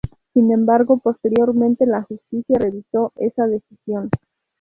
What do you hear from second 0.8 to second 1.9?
posteriormente